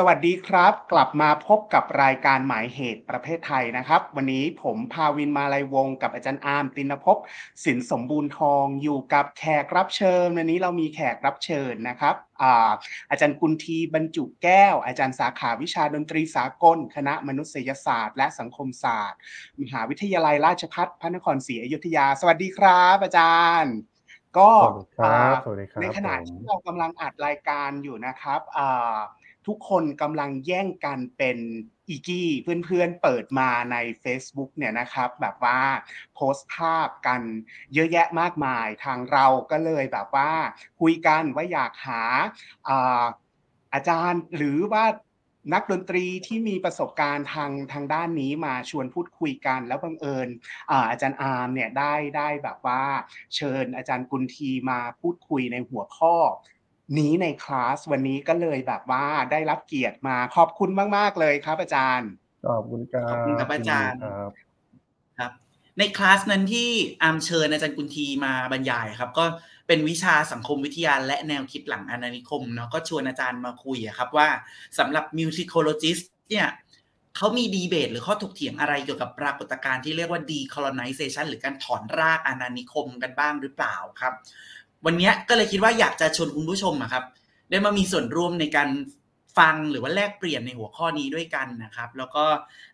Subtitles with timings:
[0.00, 7.16] สวัสดีครับ กลับมาพบกับรายการหมายเหตุประเภทไทยนะครับ วันนี้ผมภาวินมาลัยวงศ์กับอาจารย์อาร์มตินภพ
[7.64, 12.70] สินสมบูรณ์ทองอยู่กับแขกรับเชิญ วันนี้เรามีแขกรับเชิญนะครับอา
[13.10, 19.18] อาจารย์กุลทีบรรจุแก้ว อาจารย์สาขาวิชาดนตรีสากล คณะมนุษยศาสตร์ และสังคมศาสตร์
[19.62, 23.74] มหาวิทยาลัยราชภัฏพระนครศรีอยุธยา สวัสดีครับ อาจารย์
[24.38, 28.96] ก็สวัสดีครับสวัสดีครับในขณะผมที่เรากำลังอัดรายการอยู่นะครับอ่า
[29.48, 31.38] ทุกคนกำลังแย่งกันเป็น
[31.88, 32.30] อีกี้
[32.64, 35.60] เพื่อนๆเปิดมาใน Facebook เนี่ยนะครับแบบว่า
[36.14, 37.22] โพสต์ภาพกัน
[37.74, 40.32] เยอะแยะมากมายทางเราก็เลยแบบว่า
[40.80, 42.02] คุยกันว่าอยากหา
[43.74, 44.84] อาจารย์หรือว่า
[45.54, 50.28] นักดนตรีที่มีประสบการณ์ทางทางด้านนี้มาชวนพูดคุยกัน แล้วบังเอิญ
[50.90, 52.82] อาจารย์อาร์มเนี่ยได้ได้แบบว่า
[53.36, 56.16] เชิญอาจารย์กุลทีมาพูดคุยในหัวข้อ
[56.98, 62.10] นี้ในคลาสวันนี้ก็เลยแบบว่าได้รับเกียรติมาขอบคุณมากๆเลยครับ อาจารย์
[62.48, 64.30] ขอบคุณครับขอบคุณครับอาจารย์ครับ
[65.18, 65.32] ครับ
[65.78, 66.68] ในคลาสนั้นที่
[67.02, 69.24] อามเชิญอาจารย์กุลทีมาบรรยายครับ ก็
[69.66, 74.28] เป็นวิชาสังคมวิทยาและแนวคิดหลังอาณานิคมเนาะก็ชวนอาจารย์มาคุยอะครับว่า
[74.78, 76.48] สำหรับ musicologist เนี่ย
[77.16, 84.14] เขามีดีเบตหรือข้อถกเถียงอะไรเกี่ยวกับปรากฏการณ์ที่เรียกว่า decolonization หรือการถอนรากอาณานิคมกันบ้างหรือเปล่าครับ
[84.86, 87.04] วันนี้ก็เลยคิดว่าอยากจะชวนคุณผู้ชมอะครับ
[87.50, 88.68] ได้มามีส่วนร่วมในการ
[89.38, 92.24] ฟังหรือว่าแลกเปลี่ยนในหัวข้อนี้ด้วยกันนะครับ แล้วก็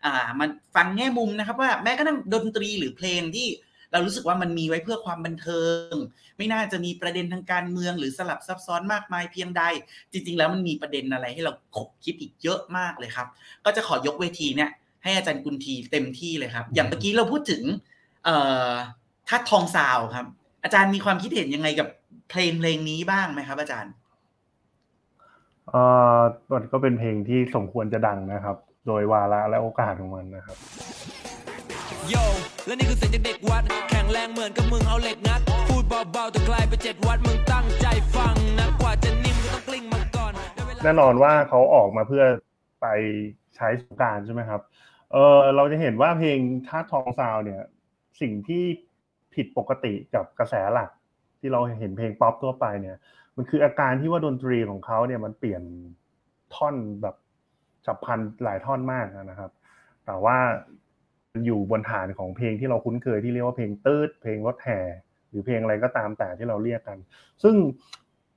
[0.05, 3.47] อ่ามันฟังแง่มุมนะครับ ว่าแม้กระทั่งดนตรีหรือเพลงที่
[3.91, 5.61] เรารู้สึกว่ามันมีไว้เพื่อความบันเทิ
[5.91, 5.93] ง
[6.37, 9.63] ไม่น่าจะมีประเด็นทางการเมือง หรือสลับซับซ้อนมากมายเพียงใด
[10.11, 13.27] จริง ๆ แล้วมันมีประเด็นอะไรให้เราขบคิดอีกเยอะมากเลยครับ
[13.65, 14.69] ก็จะขอยกเวทีเนี่ย
[15.03, 17.63] ให้อาจารย์กุลทีเต็มที่เลยครับ อย่างเมื่อกี้เราพูดถึง
[18.25, 18.35] เอ่
[18.69, 18.71] อ
[19.29, 20.25] ทัดทองซาวครับ
[20.65, 21.87] อาจารย์มีความคิดเห็นยังไงกับ
[22.29, 23.91] เพลงเพลงนี้บ้างไหมครับ อาจารย์
[25.69, 25.81] เอ่
[26.17, 26.19] อ
[26.53, 28.57] มันก็เป็นเพลงที่สมควรจะดังนะครับ
[28.87, 30.57] โดยวาระและโอกาสของมันนะครับ
[32.09, 32.15] โย
[32.65, 42.23] และนี่คือเสียงจากเด็กวัด แข็งแรงเหมือนกับมึงเอาเหล็กงัด พูดเบาๆแต่กลายเป็นเจ็ดวัดมึงตั้งใจฟังนะกว่าจะนิ่มก็ต้องกลิ้งมาก่อนได้เวลาแน่นอนว่าเขาออกมาเพื่อ
[42.81, 42.87] ไป
[43.55, 44.61] ใช้สงกรารใช่ไหมครับ
[45.11, 47.61] เออเราจะเห็นว่าเพลงท่าทองซาวเนี่ย
[48.21, 48.63] สิ่งที่
[49.35, 50.89] ผิดปกติกับกระแสหลัก
[51.39, 52.97] ที่เราเห็นเพลงป๊อปทั่วไปเนี่ย
[53.35, 55.63] มันคืออาการที่ว่าดนตรีของเขาเนี่ยมันเปลี่ยน
[56.55, 57.15] ท่อนแบบ
[57.85, 59.51] ฉับพลันหลายท่อนมากนะครับ
[60.05, 60.37] แต่ว่า
[61.45, 64.79] อยู่บนฐานของเพลงที่เราคุ้นเคยที่เรียกว่าเพลงตืดเพลงรถแห่
[65.29, 66.97] หรือเพลงอะไรก็ตามแต่ที่เราเรียกกัน
[67.43, 67.55] ซึ่ง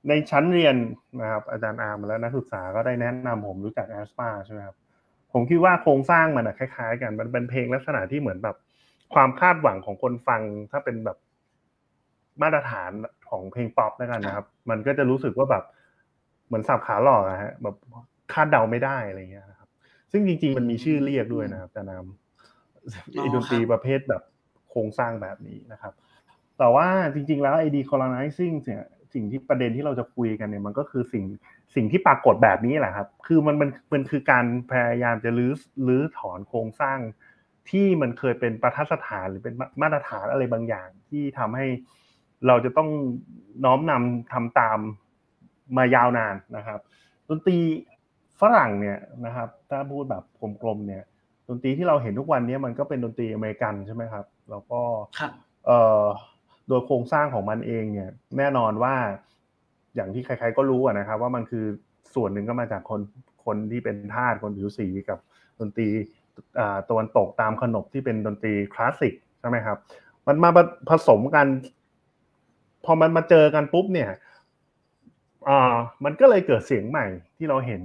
[0.09, 0.75] ในชั้นเรียน
[1.21, 4.75] นะครับ อาจารย์อาร์มและนักศึกษาก็ได้แนะนำผมรู้จัก aespa ใช่ไหมครับ
[5.33, 8.55] ผมคิดว่าโครงสร้างมันคล้ายๆ กันมันเป็นเพลงลักษณะที่เหมือนแบบ
[9.13, 11.17] ความคาดหวังของคนฟังถ้าเป็นแบบ
[12.41, 12.91] มาตรฐาน
[13.29, 15.63] ของเพลงป๊อปแล้วกันนะครับ มันก็จะรู้สึกว่าแบบ
[16.47, 17.75] เหมือนสับขาหลอกอะฮะแบบ
[18.33, 19.69] คาดเดาไม่ได้อะไรเงี้ยนะครับ
[20.11, 22.05] ซึ่งจริง ๆ มันมีชื่อเรียกด้วยนะครับแต่นาม
[23.17, 24.21] อ๋อดนตรีประเภทแบบ
[24.69, 25.93] โครงสร้างแบบนี้นะครับ
[26.57, 28.83] แต่ว่าจริง ๆ แล้วไอ้ decolonizing เนี่ย
[29.13, 31.23] สิ่งที่ประเด็นที่เราจะคุยกันเนี่ยมันก็คือสิ่ง
[31.75, 35.51] สิ่งที่ปรากฏแบบนี้แหละครับ คือมันมันมันคือการพยายามจะรื้อ
[35.87, 36.99] รื้อถอนโครงสร้าง
[37.71, 41.67] ที่มันเคยเป็นประทัดสถานหรือเป็นมามาตรฐานอะไรบางอย่าง ที่ทำให้
[42.47, 42.89] เราจะต้อง
[43.65, 44.79] น้อมนำทำตาม
[45.77, 46.79] มายาวนานนะครับ
[47.29, 47.57] ดนตรี
[48.41, 50.23] ฝรั่งเนี่ยนะครับ ถ้าพูดแบบ
[50.61, 51.03] กลมๆเนี่ย
[51.47, 54.81] ดนตรีที่เราเห็นทุกวันนี้มันก็เป็นดนตรีอเมริกันใช่ไหมครับ แล้วก็
[55.19, 55.31] ครับ
[55.65, 56.03] เอ่อ
[56.67, 58.95] โดยโครงสร้างของมันเองเนี่ย แน่นอนว่า
[59.95, 61.65] อย่างที่ใคร ๆก็รู้อะนะครับ ว่ามันคือ
[62.15, 63.01] ส่วนหนึ่งก็มาจากคน
[63.45, 65.19] คนที่เป็นทาสคนผิวสีกับ
[65.59, 66.18] ดนตรีอ่า
[66.89, 69.77] ตะวันตกตามขนบที่เป็นดนตรีคลาสสิกใช่ไหมครับ
[70.27, 70.49] มันมา
[70.89, 71.47] ผสมกัน
[72.85, 74.09] พอมันมาเจอกันปุ๊บเนี่ย
[76.03, 77.05] มันก็เลยเกิดเสียงใหม่
[77.37, 77.81] ที่เราเห็น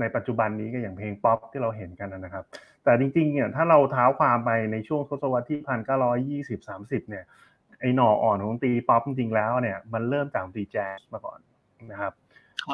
[0.00, 2.44] ในปัจจุบันนี้ก็อย่างเพลงป๊อปที่เราเห็นกันนะครับ
[2.84, 7.24] แต่จริงๆเนี่ยถ้าเราเท้าความไปในช่วงทศวรรษที่พันเก้าร้อยยี่สิบสามสิบเนี่ย
[7.80, 11.38] ไอหน่ออ่อนของดนตรีป๊อปจริงๆแล้วเนี่ยมันเริ่มจากดนตรีแจ๊สมาก่อน
[11.90, 12.12] นะครับ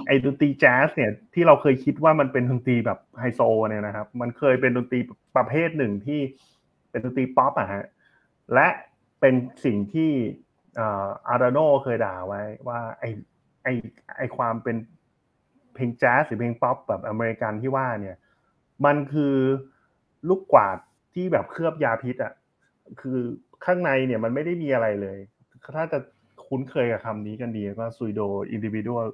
[0.06, 4.98] ไอ้ดนตรีแจ๊สเนี่ยที่เราเคยคิดว่ามันเป็นดนตรีแบบไฮโซเนี่ยนะครับ มันเคยเป็นดนตรี
[5.37, 6.20] ประเภทหนึ่งที่
[6.90, 7.84] เป็นดนตรีป๊อปอะฮะ
[8.54, 8.69] และ
[9.20, 9.34] เป็น
[9.64, 10.10] สิ่งที่
[10.81, 10.81] อ
[11.32, 13.04] ดอร์โนเคยด่าไว้ว่าไอ
[13.62, 13.69] ไอ
[14.16, 14.76] ไอความเป็น
[15.75, 18.16] เพลงแจ๊สหรือเพลงป๊อปแบบอเมริกันที่ว่าเนี่ย
[18.84, 19.34] มันคือ
[20.28, 20.78] ลูกกวาด
[21.14, 22.32] ที่แบบเคลือบยาพิษอะ
[23.00, 23.19] คือ
[23.64, 25.19] ข้างในเนี่ยมันไม่ได้มีอะไรเลย
[25.76, 25.98] ถ้าจะ
[26.46, 29.08] คุ้นเคยกับคำนี้กันดีก็ pseudo-individual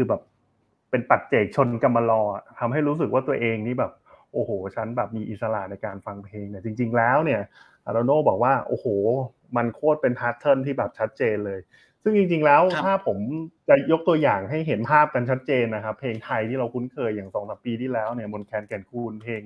[0.00, 0.22] คือแบบ
[0.90, 3.92] เป็นปัจเจกชนกำมะลออะทำให้รู้สึกว่าตัวเองนี่แบบ
[4.32, 7.40] โอ้โหฉันแบบมีอิสระในการฟังเพลงเนี่ยจริง ๆ แล้วเนี่ย
[7.86, 8.86] อดอร์โนบอกว่าโอ้โห
[9.56, 11.60] มันโคตรเป็น pattern ที่แบบชัดเจนเลย
[12.02, 13.18] ซึ่งจริง ๆ แล้วครับถ้าผม
[13.68, 19.42] จะยกตัวอย่างให้เห็นภาพกันชัดเจนนะครับ เพลงไทยที่เราคุ้นเคยอย่างสองสามปีที่แล้วเนี่ยมนต์แคนแก่นคูณเพลง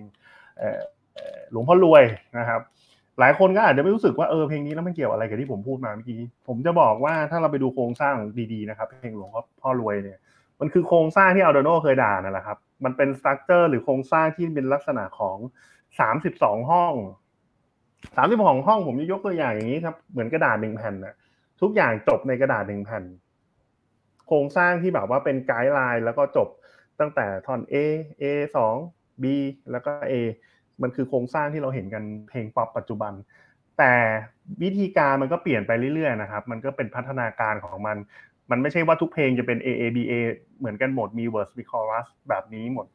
[0.59, 0.81] เอ่อ
[1.15, 2.05] เอ่อหลวงพ่อรวย
[2.39, 2.61] นะครับ
[3.21, 8.15] หลายคนก็อาจจะไม่รู้สึกว่าเออเพลงนี้แล้วมันเกี่ยวอะไรกับที่ผมพูดมาเมื่อกี้ผมจะบอกว่าถ้าเราไปดูโครงสร้าง
[8.53, 10.19] ดีๆนะครับ เพลงหลวงพ่อพ่อรวยเนี่ย
[10.63, 15.39] มันคือโครงสร้างที่อัลโดโนเคยด่านั่นแหละครับ มันเป็นสตรัคเจอร์หรือโครงสร้างที่เป็นลักษณะของ
[16.01, 16.95] สามสิบสองห้อง
[18.17, 21.15] สามสิบสองห้องผมจะยกตัวอย่างอย่างนี้ครับ เหมือนกระดาษหนึ่งแผ่นนะ
[21.61, 23.05] ทุกอย่างจบในกระดาษหนึ่งแผ่น
[24.27, 26.49] โครงสร้างที่แบบว่าเป็น guideline แล้วก็จบ
[27.01, 27.75] ตั้งแต่ท่อน A
[28.23, 28.25] A
[28.57, 28.75] สอง
[29.23, 29.25] B
[29.71, 30.15] แล้วก็ A
[30.83, 33.13] มันคือโครงสร้างที่เราเห็นกันเพลงป๊อปปัจจุบัน
[33.79, 33.95] แต่
[34.63, 37.97] วิธีการมันก็เปลี่ยนไปเรื่อยๆนะครับ มันก็เป็นพัฒนาการของมัน
[38.51, 40.13] มันไม่ใช่ว่าทุกเพลงจะเป็น A A B A
[40.59, 42.87] เหมือนกันหมดมี verse มี chorus แบบนี้หมด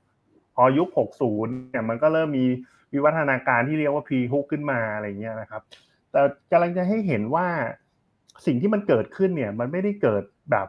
[0.55, 2.45] พอยุค 60 เนี่ยมันก็เริ่มมี
[2.93, 5.61] วิวัฒนาการที่เรียกว่า pre hook ขึ้นมาอะไรเงี้ยนะครับ
[6.11, 6.21] แต่
[6.51, 7.47] กำลังจะให้เห็นว่า
[8.45, 10.67] สิ่งที่มันเกิดขึ้นเนี่ย มันไม่ได้เกิดแบบ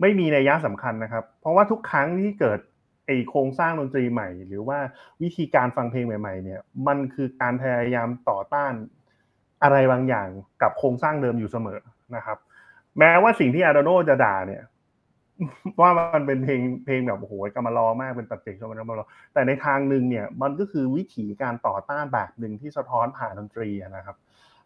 [0.00, 2.60] ไม่มีนัยยะสำคัญนะครับ เพราะว่าทุกครั้งที่เกิด
[3.06, 4.78] ไอโครงสร้างดนตรีใหม่ หรือว่า
[5.22, 8.72] วิธีการฟังเพลงใหม่ ๆ เนี่ย มันคือการพยายามต่อต้าน
[9.62, 10.28] อะไรบางอย่าง
[10.62, 11.80] กับโครงสร้างเดิมอยู่เสมอ
[12.16, 12.38] นะครับ
[12.98, 14.62] แม้ว่าสิ่งที่อาร์โดโนจะด่าเนี่ย
[15.80, 24.16] ว่ามันเป็นเพลงเพลงแบบโอ้โหกำมารอมากเป็นปัจเจกชนกำมารอแต่ในทางหนึ่งเนี่ย มันก็คือวิถีการต่อต้านแบบหนึ่งที่สะท้อนผ่านดนตรีนะครับ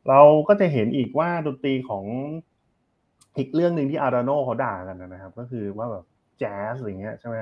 [0.09, 2.05] เราก็จะเห็นอีกว่าดนตรีของ
[3.39, 6.05] อีกเรื่องหนึ่งที่อาร์โดโนเขาด่ากันนะครับ ก็คือว่าแบบ
[6.39, 7.37] แจ๊สอะไรเงี้ยใช่ไหม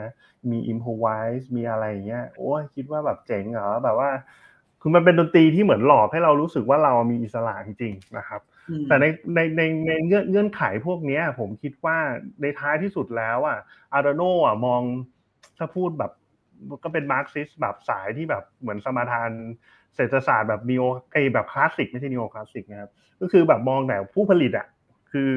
[0.50, 1.06] มีอิมพ o ไว
[1.38, 4.10] ส์มีอะไรอย่างเงี้ยโอ้ยคิดว่าแบบเจ๋งเหรอแบบว่า
[4.80, 8.40] คือมันเป็นดนตรีที่เหมือนหลอกให้เรารู้สึกว่าเรามีอิสระจริงๆนะครับ
[8.88, 11.98] แต่ในในในในเงื่อนเงื่อนไขพวกเนี้ยผมคิดว่า
[12.42, 13.58] ในท้ายที่สุดแล้วอะ
[13.92, 14.82] อดอร์โนอะมอง
[15.58, 16.12] ถ้าพูดแบบ
[16.84, 19.30] ก็เป็นมาร์กซิสต์แบบสายที่แบบเหมือนสมาทาน
[19.96, 20.82] เศรษฐศาสตร์แบบ neo
[21.12, 22.90] ไอแบบคลาสสิกไม่ใช่นีโอคลาสสิกนะครับ
[23.20, 24.66] ก็คือแบบมองแต่ผู้ผลิตอะ
[25.12, 25.30] คือ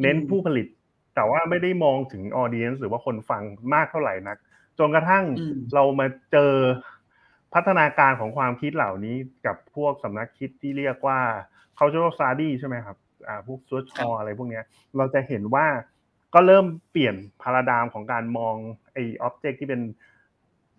[0.00, 0.66] เน้นอืมผู้ผลิต
[1.14, 3.42] แต่ว่าไม่ได้มองถึง audience หรือว่าคนฟัง
[3.74, 4.38] มากเท่าไหร่นัก
[4.78, 6.52] จนกระทั่งอืมเรามาเจอ
[7.54, 9.16] พัฒนาการของความคิดเหล่านี้
[9.46, 11.20] กับพวกสำนักคิดที่เรียกว่า
[11.78, 12.96] cultural study ใช่ไหมครับ
[13.28, 14.64] อ่าพวก search ครับ for อะไรพวกเนี้ย
[14.96, 15.66] เราจะเห็นว่า
[16.34, 18.54] ก็เริ่มเปลี่ยนพาราดามของการมอง
[18.92, 19.80] ไอ้ object ที่เป็น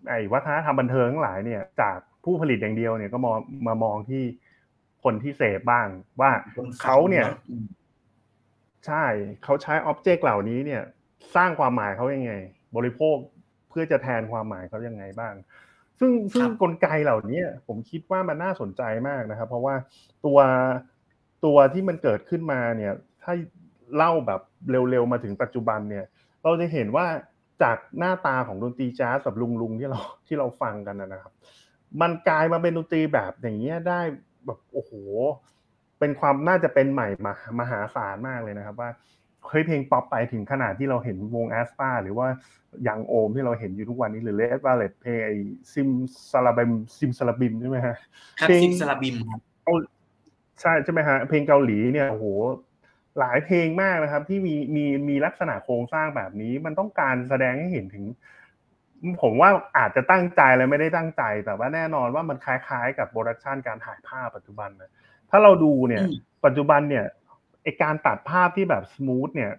[0.08, 4.24] ไอ้วัฒนธรรมบันเทิงทั้งหลายเนี่ย จากผู้ผลิตอย่างเดียวเนี่ยก็มองมามองที่
[5.04, 5.88] คนที่เสพบ้าง
[6.20, 7.66] ว่าคนฟังเขาเนี่ยเนอะอืม
[8.86, 9.04] ใช่
[9.44, 10.82] เขาใช้อ็อบเจกต์เหล่านี้เนี่ย
[11.36, 12.32] สร้างความหมายเขายังไง
[12.76, 13.16] บริโภค
[13.68, 15.34] เพื่อจะแทนความหมายเขายังไงบ้าง
[16.00, 19.74] ซึ่งซึ่งครับกลไกเหล่านี้ผมคิดว่ามันน่าสนใจมากนะครับ เพราะว่า
[20.24, 20.38] ตัว
[21.44, 23.32] ตัวที่มันเกิดขึ้นมาเนี่ย ถ้า
[23.96, 24.40] เล่าแบบ
[24.70, 26.04] เร็วๆมาถึงปัจจุบันเนี่ย
[26.42, 27.06] เราจะเห็นว่า
[27.62, 31.32] จากหน้าตาของดนตรีแจ๊สแบบลุงๆที่เราที่เราฟังกันนะนะครับ
[32.00, 34.00] มันกลายมาเป็นดนตรีแบบอย่างเงี้ยได้
[34.46, 34.92] แบบโอ้โห
[35.98, 38.90] เป็นความน่าจะเป็นใหม่มามหาศาลมากเลยนะครับ ว่า
[39.50, 42.28] เฮ้ยเพลงป๊อปไปถึงขนาดที่เราเห็นวง aespa หรือว่า
[42.88, 45.30] ยังโอมที่เราเห็นอยู่ทุกวันนี้หรือ Red Velvet เพลงไอ
[45.72, 45.88] ซิม
[46.30, 47.96] ซาลาบิมซิมซาลาบิมใช่ไหมฮะ
[48.40, 49.40] ครับเพลงซิมซาลาบิมครับ
[50.60, 52.26] ใช่ใช่ไหมฮะเพลงเกาหลีเนี่ยโอ้โห
[53.18, 58.04] หลายเพลงมากนะครับ ที่มีมีมีลักษณะโครงสร้างแบบนี้ มันต้องการแสดงให้เห็นถึง
[59.22, 64.90] ผมว่าอาจจะตั้งใจและไม่ได้ตั้งใจ แต่ว่าแน่นอนว่ามันคล้ายๆ กับ production การถ่ายภาพปัจจุบันนะ
[65.30, 67.04] ถ้าเราดูเนี่ยอืมปัจจุบันเนี่ย
[67.66, 69.52] ไอการตัดภาพที่แบบ smooth เนี่ย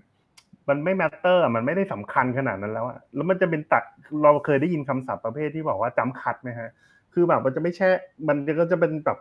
[0.70, 3.84] มันไม่แมตเตอร์มันไม่ได้สำคัญขนาดนั้นแล้วอะแล้วมันจะเป็นตัด
[4.24, 6.70] เราเคยได้ยินคำศัพท์ประเภทที่บอกว่าจำคัดไหมฮะ
[7.14, 7.88] คือแบบมันจะไม่ใช่
[8.28, 9.18] มันก็จะเป็นแบบ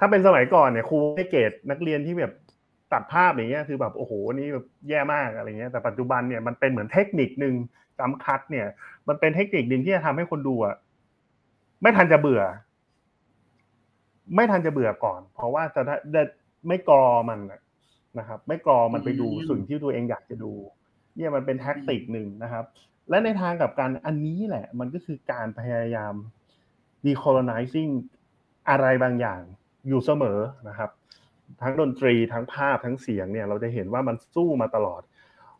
[0.00, 2.32] ถ้าเป็นสมัยก่อนเนี่ยครูให้เกรดนักเรียนที่แบบ
[2.92, 7.54] ตัดภาพอย่างเงี้ยคือแบบโอ้โหนี่แบบแย่มากอะไรเงี้ยแต่ปัจจุบันเนี่ยมันเป็นเหมือนเทคนิคหนึ่ง
[7.98, 8.66] จำคัดเนี่ย
[9.08, 10.76] มันเป็นเทคนิคหนึ่งที่จะทำให้คนดูอะ
[11.82, 12.42] ไม่ทันจะเบื่อ
[14.34, 16.22] ไม่ทันจะเบื่อก่อน เพราะว่าจะได้
[16.66, 17.60] ไม่กรอมันน่ะ
[18.18, 20.52] นะครับ ไม่กรอมันไปดูอืมสิ่งที่ตัวเองอยากจะดู
[21.16, 22.64] เนี่ยมันเป็นแท็กติกหนึ่งนะครับ
[23.10, 26.14] และในทางกลับกันอันนี้แหละ มันก็คือการพยายาม
[27.06, 27.92] decolonizing
[28.70, 29.40] อะไรบางอย่าง
[29.88, 30.90] อยู่เสมอนะครับ
[31.62, 35.02] ทั้งดนตรีทั้งภาพทั้งเสียงเนี่ย เราจะเห็นว่ามันสู้มาตลอด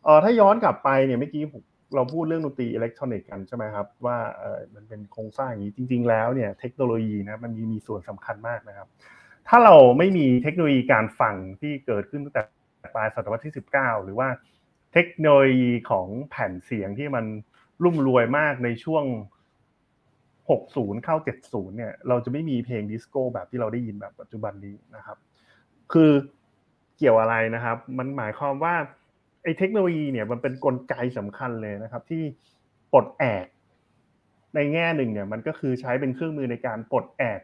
[0.05, 1.63] เออถ้าย้อนกลับไปเนี่ยเมื่อกี้ผม
[1.95, 8.89] เราพูดเรื่องดนตรีอิเล็กทรอนิกส์กันใช่ไหมครับว่าเออมันเป็นโครงสร้างอย่างนี้จริง ๆ แล้วเนี่ยเทคโนโลยีนะมันมีมีส่วนสำคัญมากนะครับ
[9.49, 12.43] ถ้าเราไม่มีเทคโนโลยีการฟังที่เกิดขึ้นตั้งแต่
[12.95, 14.29] ปลายศตวรรษที่ 19 หรือว่า
[14.93, 17.25] เทคโนโลยีของแผ่นเสียงที่มัน
[17.83, 19.05] รุ่มรวยมากในช่วง
[20.25, 21.17] 60 เข้า
[21.49, 25.17] 70 เนี่ย เราจะไม่มีเพลงดิสโก้แบบที่เราได้ยินแบบปัจจุบันนี้นะครับ
[25.93, 26.11] คือ
[26.97, 28.75] เกี่ยวอะไรนะครับ มันหมายความว่า
[29.43, 32.23] ไอ้เทคโนโลยีเนี่ยมันเป็นนกลไกสำคัญเลยนะครับ ที่
[32.93, 33.47] ปลดแอก
[34.55, 37.41] ในแง่หนึ่งเนี่ยมันก็คือใช้เป็นเครื่องมือในการปลดแอก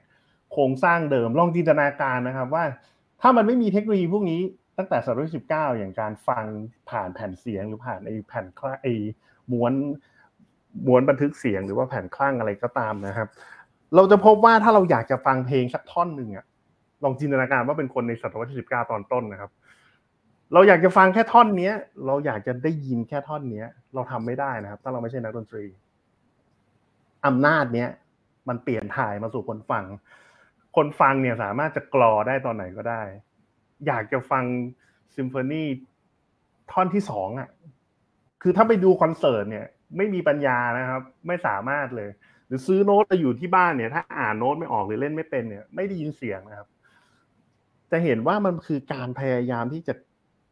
[0.53, 2.65] โครงสร้างเดิมลองจินตนาการนะครับว่า
[3.21, 4.41] ถ้ามันไม่มีเทคโนโลยีพวกนี้
[4.79, 6.45] ตั้งแต่ศตวรรษที่19 อย่างการฟัง
[6.91, 8.93] ผ่านแผ่นเสียงหรือผ่านไอ้แผ่นคลไอ้
[9.53, 9.73] ม้วน
[10.87, 13.29] ม้วนบันทึกเสียงหรือว่าแผ่นคลั่งอะไรก็ตามนะครับ
[13.95, 16.45] เราจะพบว่าถ้าเราอยากจะฟังเพลงสักท่อนหนึ่งอะ
[17.05, 19.51] ลองจินตนาการว่าเป็นคนในศตวรรษที่19 ตอนต้นนะครับ
[20.53, 21.75] เราอยากจะฟังแค่ท่อนเนี้ย
[22.07, 25.65] เราอยากจะได้ยินแค่ท่อนเนี้ย เราทำไม่ได้นะครับ ถ้าเราไม่ใช่นักดนตรี
[27.27, 27.89] อำนาจเนี้ย
[28.49, 29.85] มันเปลี่ยนถ่ายมาสู่คนฟัง
[30.77, 33.03] คนฟังเนี่ยสามารถจะกรอได้ตอนไหนก็ได้
[33.87, 34.45] อยากจะฟัง
[35.17, 35.65] ซิมโฟนี
[36.71, 37.49] ท่อนที่สองอะ
[38.43, 42.11] คือถ้าไปดูคอนเสิร์ตเนี่ย ไม่มีปัญญานะครับ ไม่สามารถเลย
[42.47, 46.69] หรือซื้อโน้ตไปอยู่ที่บ้านเนี่ย ถ้าอ่านโน้ตไม่ออกหรือเล่นไม่เป็นเนี่ย ไม่ได้ยินเสียงนะครับ
[47.91, 49.95] จะเห็นว่ามันคือการพยายามที่จะ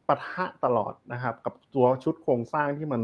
[0.08, 3.02] ปะทะตลอดนะครับ กับตัวชุดโครงสร้างที่มัน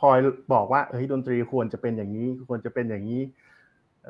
[0.00, 0.18] คอย
[0.52, 3.22] บอกว่าเฮ้ยดนตรีควรจะเป็นอย่างนี้ ควรจะเป็นอย่างนี้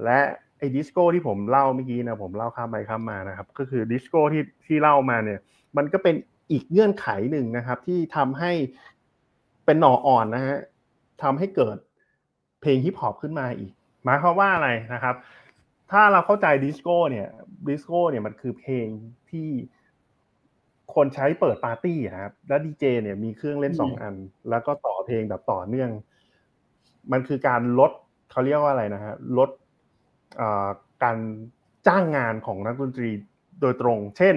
[0.04, 0.20] และ
[0.58, 5.40] ไอ้ดิสโก้ที่ผมเล่าเมื่อกี้นะผมเล่าข้ามไปข้ามมานะครับ ก็คือดิสโก้ที่ที่เล่ามาเนี่ย
[5.76, 6.14] มันก็เป็น
[6.52, 8.52] อีกเงื่อนไขหนึ่งนะครับ ที่ทำให้
[9.64, 10.58] เป็นหน่ออ่อนนะฮะ
[11.22, 11.76] ทำให้เกิด
[12.60, 13.72] เพลงฮิปฮอปขึ้นมาอีก
[14.04, 15.14] หมายความว่าอะไรนะครับ
[15.90, 17.28] ถ้าเราเข้าใจดิสโก้เนี่ย
[17.68, 18.86] ดิสโก้เนี่ยมันคือเพลง
[19.30, 19.48] ที่
[20.94, 24.14] คนใช้เปิดปาร์ตี้ครับแล้วดีเจเนี่ยมีเครื่องเล่นสองอัน
[24.50, 25.90] แล้วก็ต่อเพลงแบบต่อเนื่อง
[27.12, 27.92] มันคือการลด
[28.30, 29.50] เขาเรียกว่าอะไรนะฮะลด
[31.02, 31.16] การ
[31.86, 33.10] จ้างงานของนักดนตรี
[33.60, 34.36] โดยตรง เช่น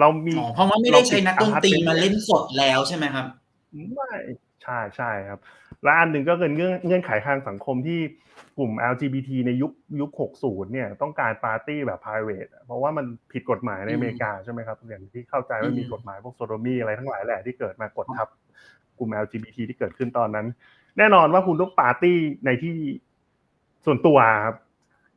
[0.00, 3.26] เรามีเพราะว่าไม่ได้ใช้นักดนตรีมาเล่นสดแล้วใช่ไหมครับ
[3.94, 4.12] ไม่
[4.62, 5.40] ใช่ใช่ครับ
[5.82, 8.00] และอันหนึ่งก็เป็นเงื่อนเงื่อนไขทางสังคมที่
[8.58, 10.10] กลุ่ม LGBT ในยุคยุค
[10.42, 18.28] 60 เนี่ยต้องการปาร์ตี้แบบ private เพราะว่ามันผิดกฎหมายในอเมริกาใช่ไหมครับอย่างที่เข้าใจว่ามีกฎหมายพวกโซโดมีอะไรทั้งหลายแหละที่เกิดมากดทับ
[18.98, 20.46] กลุ่ม LGBT ที่เกิดขึ้นตอนนั้น
[20.98, 22.76] แน่นอนว่าคุณต้องปาร์ตี้ในที่
[23.84, 24.56] ส่วนตัวครับ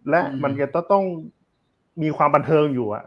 [0.09, 1.03] และมันจะต้อง
[2.01, 3.03] มีความบันเทิงอยู่อะ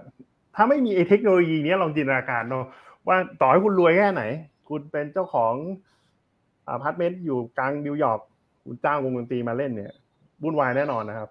[0.55, 2.65] ถ้าไม่มีไอเทคโนโลยีนี้ลองจินตนาการเนาะ
[3.09, 4.23] ว่าต่อให้คุณรวยแค่ไหน
[4.69, 5.55] คุณเป็นเจ้าของ
[6.69, 8.21] อพาร์ตเมนต์อยู่กลางนิวยอร์ก
[8.65, 9.93] คุณจ้างวงดนตรีมาเล่นเนี่ย
[10.43, 11.31] วุ่นวายแน่นอนนะครับ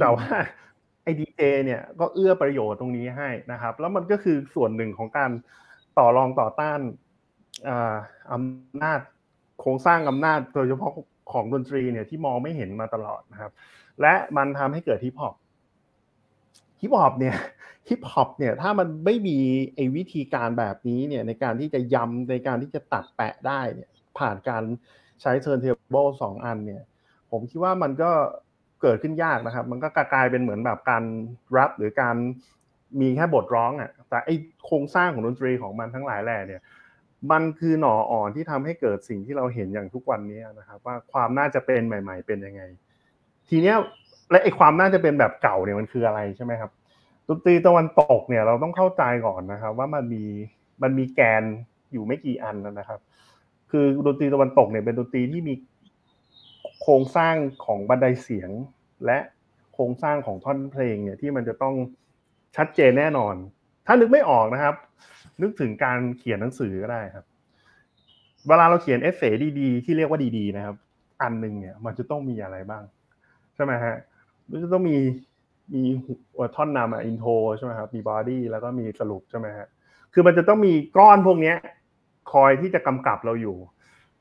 [0.00, 0.26] แต่ว่า
[1.02, 5.30] ไอดีเจเนี่ยก็เอื้อประโยชน์ตรงนี้ให้นะครับ แล้วมันก็คือส่วนหนึ่งของการ
[5.98, 6.80] ต่อรองต่อต้าน
[8.32, 9.00] อำนาจ
[9.60, 10.92] โครงสร้างอำนาจโดยเฉพาะ
[11.32, 13.52] ของดนตรีเนี่ยที่มองไม่เห็นมาตลอดนะครับ
[14.00, 15.34] และมันทำให้เกิดฮิปฮอป
[16.80, 17.36] ฮิปฮอปเนี่ย
[17.88, 19.38] ฮิปฮอปเนี่ยถ้ามันไม่มี
[19.74, 24.62] ไอ้วิธีการแบบนี้เนี่ยในการที่จะย้ำในการที่จะตัดแปะได้เนี่ยผ่านการ
[25.22, 26.82] ใช้ turntable สองอันเนี่ย
[27.30, 28.10] ผมคิดว่ามันก็
[28.82, 31.04] เกิดขึ้นยากนะครับ มันก็กลายเป็นเหมือนแบบการ
[31.56, 32.16] รับหรือการ
[33.00, 34.30] มีแค่บทร้องอะแต่ไอ
[34.64, 36.62] โครงสร้างของดนตรีของมันทั้งหลายแหล่เนี่ย
[37.30, 42.62] มันคือหน่ออ่อนที่ทำให้เกิดสิ่งที่เราเห็นอย่างทุกวันนี้นะครับ ว่าความน่าจะเป็นใหม่ ๆ เป็นยังไง
[43.48, 43.76] ทีเนี้ย
[44.30, 46.70] และไอความน่าจะเป็นแบบเก่าเนี่ยมันคืออะไรใช่ไหมครับ
[47.28, 50.24] ดนตรีตะวันตกเนี่ยเราต้องเข้าใจก่อนนะครับ ว่ามันมี
[50.82, 51.42] มันมีแกน
[51.92, 53.00] อยู่ไม่กี่อันนะครับ
[53.70, 55.54] คือดนตรีตะวันตกเนี่ยเป็นดนตรีที่มี
[56.82, 57.34] โครงสร้าง
[57.64, 58.50] ของบันไดเสียง
[59.06, 59.18] และ
[59.74, 61.74] โครงสร้างของท่อนเพลงเนี่ยที่มันจะต้อง
[62.56, 63.34] ชัดเจนแน่นอน
[63.86, 64.74] ถ้านึกไม่ออกนะครับ
[65.42, 67.24] นึกถึงการเขียนหนังสือก็ได้ครับ
[68.48, 70.76] เวลาเราเขียนเอเซ่ดีๆที่เรียกว่าดีๆนะครับ
[71.22, 72.82] อันหนึ่งเนี่ยมันจะต้องมีอะไรบ้าง
[73.56, 73.96] ใช่ไหมฮะ
[74.50, 74.98] มันจะต้องมี
[75.74, 75.82] มี
[76.56, 79.66] ท่อนนำอะ intro ใช่ไหมครับมี body แล้วก็มีสรุปใช่ไหมฮะ
[80.12, 81.56] คือมันจะต้องมีก้อนพวกเนี้ย
[82.32, 83.56] คอยที่จะกำกับเราอยู่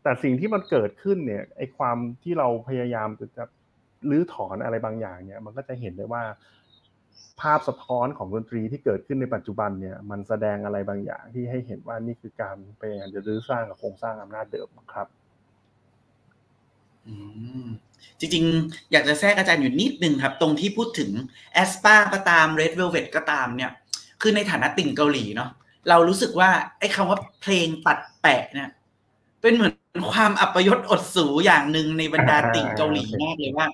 [0.03, 3.43] แต่สิ่งที่มันเกิดขึ้นเนี่ยไอความที่เราพยายามจะ
[4.09, 6.23] รื้อถอนอะไรบางอย่างเนี่ย มันก็จะเห็นได้ว่า
[7.41, 15.07] ภาพสะท้อนของดนตรีที่เกิดขึ้นในปัจจุบันเนี่ย มันแสดงอะไรบางอย่างที่ให้เห็นว่านี่คือการพยายามจะรื้อสร้างกับโครงสร้างอำนาจเดิมครับ
[18.19, 21.11] จริงๆ อยากจะแทรกอาจารย์อยู่นิดนึงครับ ตรงที่พูดถึง
[21.53, 23.71] แอสปาก็ตาม Red Velvet ก็ตามเนี่ย
[24.21, 25.49] คือในฐานะติ่งเกาหลีเนาะ
[25.89, 28.69] เรารู้สึกว่าไอ้คำว่าเพลงตัดแปะเนี่ย
[29.41, 33.67] เป็นเหมือนความอัปยศอดสูอย่างหนึ่งในบรรดาติ่งเกาหลีมากเลยว่า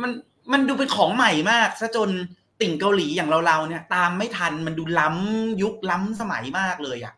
[0.00, 0.10] มัน
[0.52, 2.10] มันดูเป็นของใหม่มากซะจน
[2.60, 7.14] ติ่งเกาหลีอย่างเราๆเนี่ย ตามไม่ทันมันดูล้ำยุคล้ำสมัยมากเลยอะ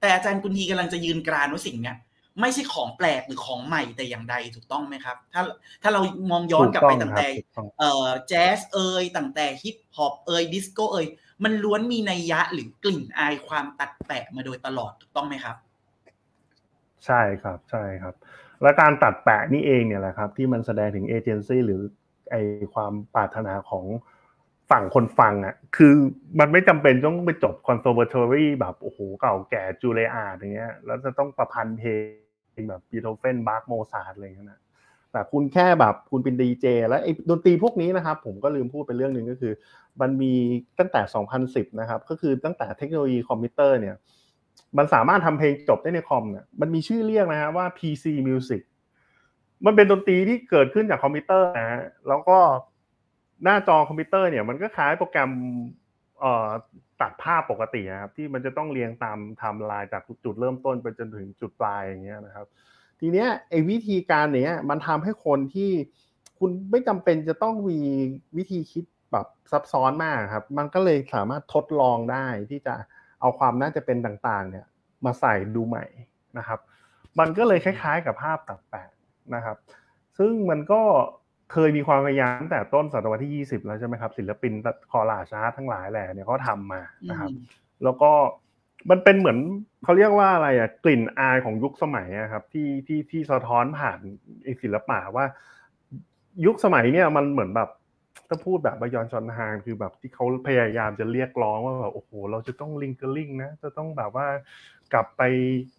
[0.00, 1.96] แต่อาจารย์กุนทีกำลังจะยืนกรานว่าสิ่งเนี้ย
[2.40, 5.42] ไม่ใช่ของแปลกหรือของใหม่แต่อย่างใดถูกต้องไหมครับ ถ้า
[5.82, 7.26] ถ้าเรามองย้อนกลับไปตั้งแต่
[7.78, 11.06] เอ่อแจ๊สเอยตั้งแต่ฮิปฮอปเอยดิสโก้เอย
[11.44, 15.56] มันล้วนมีนัยยะหรือกลิ่นอายความตัดแปะมาโดยตลอดถูกต้องไหมครับ
[17.06, 18.14] ใช่ครับใช่ครับ
[18.62, 21.80] และการตัดแปะนี่เองเนี่ยแหละครับ ที่มันแสดงถึงเอเจนซี่หรือ
[22.30, 22.36] ไอ
[22.74, 23.84] ความปรารถนาของ
[24.70, 25.94] ฝั่งคนฟังอะคือ
[26.40, 32.21] มันไม่จำเป็นต้องไปจบ conservatory แบบโอ้โหเก่าแก่จูเลียร์อย่างเงี้ย แล้วจะต้องประพันธ์เพลง
[32.68, 34.60] แบบบีโธเฟนบาร์กโมซาร์อะไรเงี้ยนะ
[35.12, 39.52] แต่คุณแค่แบบคุณเป็นดีเจแล้วไอ้ดนตรีพวกนี้นะครับ ผมก็ลืมพูดไปเรื่องหนึ่งก็คือ
[40.00, 40.32] มันมี
[40.78, 41.02] ตั้งแต่
[41.44, 43.96] 2010 นะครับ ก็คือตั้งแต่เทคโนโลยีคอมพิวเตอร์เนี่ย
[44.78, 48.62] มันสามารถทำเพลงจบได้ในคอมเนี่ยมันมีชื่อเรียกนะฮะว่า PC Music
[49.66, 52.38] มันเป็นดนตรีที่เกิดขึ้นจากคอมพิวเตอร์นะฮะแล้วก็
[53.44, 55.30] หน้าจอคอมพิวเตอร์เนี่ยมันก็คล้ายโปรแกรม
[56.20, 56.48] เอ่อ
[57.02, 62.46] ตัดภาพปกตินะครับ ที่มันจะต้องเรียงตามไทม์ไลน์จากจุดเริ่มต้นไปจนถึงจุดปลายอย่างเงี้ยนะครับ
[63.00, 65.70] ทีเนี้ยไอ้วิธีการเนี้ยมันทำให้คนที่
[66.38, 67.80] คุณไม่จำเป็นจะต้องมี
[68.36, 72.74] วิธีคิดแบบซับซ้อนมากครับ มันก็เลยสามารถทดลองได้ที่จะ
[73.20, 74.66] เอาความน่าจะเป็นต่างๆ เนี่ย
[75.04, 75.84] มาใส่ดูใหม่
[76.38, 76.60] นะครับ
[77.18, 78.88] มันก็เลยคล้ายๆ กับภาพตัดแปะ
[79.34, 79.56] นะครับ
[80.18, 80.82] ซึ่งมันก็
[81.52, 84.52] เคยมีความพยายามตั้งแต่ต้นศตวรรษที่ 20 แล้วใช่ไหมครับ ศิลปิน
[84.90, 86.80] คอลาชาร์ทั้งหลายแหล่เนี่ยเขาทำมา
[87.10, 87.30] นะครับ
[87.84, 88.10] แล้วก็
[88.90, 89.38] มันเป็นเหมือน
[89.84, 93.98] เขาเรียกว่าอะไรอะกลิ่นอายของยุคสมัยอะครับที่ที่ที่สะท้อนผ่าน
[94.62, 95.24] ศิลปะว่า
[96.46, 97.70] ยุคสมัยเนี่ยมันเหมือนแบบ
[98.28, 104.26] ถ้าพูดแบบบยอนชอนฮางคือแบบที่เขาพยายามจะเรียกร้องว่าแบบโอ้โหเราจะต้องลิงเกอร์ลิงนะจะต้องแบบว่า
[104.92, 105.22] กลับไป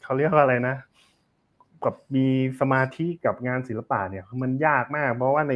[0.03, 0.75] เขาเรียกว่าอะไรนะ
[1.85, 2.27] กับมี
[2.59, 5.53] สมาธิกับงานศิลปะเนี่ยมันยากมาก เพราะว่าใน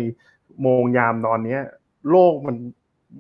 [0.61, 1.61] โมงยามตอนเนี้ย
[2.11, 2.55] โลกมัน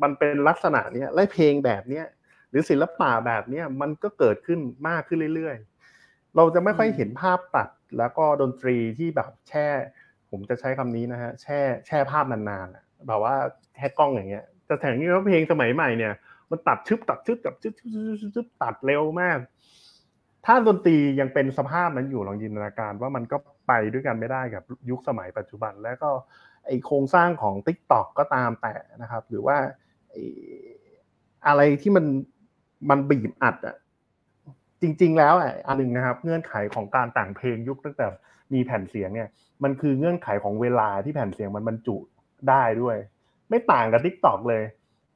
[0.01, 2.05] มันเป็นลักษณะเนี้ยและเพลงแบบเนี้ย
[2.49, 9.67] หรือศิลปะแบบเนี้ยมันก็เกิดขึ้นมากขึ้นเรื่อยๆ เราจะไม่ค่อยเห็นภาพตัดแล้วก็ดนตรีที่แบบแช่
[10.29, 13.35] ผมจะใช้คำนี้นะฮะแช่แช่ภาพนานๆแบบว่า
[13.75, 16.13] แค่กล้องอย่างเงี้ยแต่แถงนี้ว่าเพลงสมัยใหม่เนี่ย
[16.51, 17.73] มันตัดชึบตัดชึบตัดชึบ
[18.35, 19.37] ชึบตัดเร็วมาก
[20.45, 26.09] ถ้าดนตรียังเป็นสภาพนั้นอยู่ลองจินตนาการว่ามันก็ไปด้วยกันไม่ได้กับยุคสมัยปัจจุบัน แล้วก็
[26.65, 29.57] ไอโครงสร้างของ t ิ k t o k ก็ตามแต่นะครับ หรือว่า
[31.47, 32.05] อะไรที่มัน
[32.89, 33.75] มันบีบอัดอะ
[34.81, 38.05] จริง ๆ แล้วอะอันหนึ่งนะครับ เงื่อนไขของการแต่งเพลงยุคตั้งแต่
[38.53, 39.29] มีแผ่นเสียงเนี่ย
[39.63, 41.97] มันคือเงื่อนไขของเวลาที่แผ่นเสียงมันบรรจุ
[42.49, 42.97] ได้ด้วย
[43.49, 44.63] ไม่ต่างกับ t ิ k t o k เลย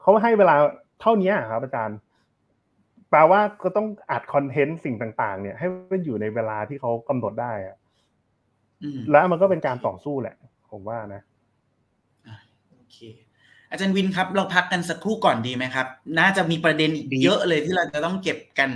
[0.02, 0.56] เขาให้เวลา
[1.02, 1.98] เท่านี้ครับอาจารย์
[3.12, 7.78] แปลว่าก็ต้องอัดคอนเทนต์สิ่งต่าง ๆ เนี่ย ให้มันอยู่ในเวลาที่เขากำหนดได้อะ
[9.12, 10.36] แล้วมันก็เป็นการต่อสู้แหละ
[10.72, 11.22] ผมว่านะ
[12.78, 12.98] โอเค
[13.72, 15.88] อาจารย์วินครับ เราพักกันสักครู่ก่อนดีไหมครับ
[16.20, 18.70] น่าจะมีประเด็นอีกเยอะเลยที่เราจะต้องเก็บกัน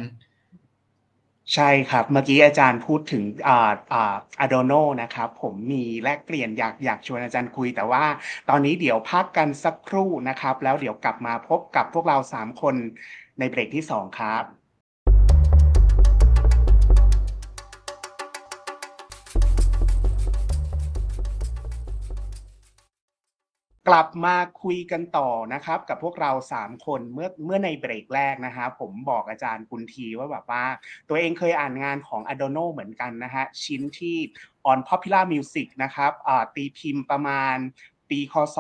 [1.53, 8.03] ใช่ครับ เมื่อกี้อาจารย์พูดถึงอ่าอ่าอะโดโนนะครับ ผมมีแลกเปลี่ยนอยากอยากชวนอาจารย์คุย แต่ว่า
[8.49, 12.75] ตอนนี้เดี๋ยวพักกันสักครู่นะครับ แล้วเดี๋ยวกลับมาพบกับพวกเราสามคน
[13.39, 14.45] ในเบรกที่สองครับ
[23.89, 30.63] กลับมาคุยกันต่อนะครับ กับพวกเรา 3 คนเมื่อเมื่อในเบรกแรกนะฮะผมบอกอาจารย์กุลทีว่าแบบว่า
[31.09, 34.17] ตัวเองเคยอ่านงานของ Adorno เหมือนกันนะฮะ ชิ้นที่
[34.71, 36.11] on popular music นะครับ
[36.55, 37.57] ตีพิมพ์ประมาณ
[38.09, 38.57] ปีคศ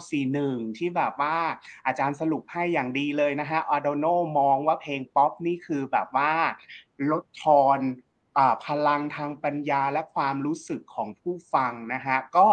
[0.00, 1.36] 1941 ที่แบบว่า
[1.86, 4.06] อาจารย์สรุปให้อย่างดีเลยนะฮะอ d โดโน
[4.38, 6.32] มองว่าเพลงป๊อปนี่คือแบบว่า
[7.10, 7.80] ลดทอน
[8.66, 12.48] พลังทางปัญญาและความรู้สึกของผู้ฟังนะฮะก็